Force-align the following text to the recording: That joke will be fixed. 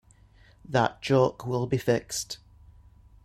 That 0.67 1.03
joke 1.03 1.45
will 1.45 1.67
be 1.67 1.77
fixed. 1.77 2.39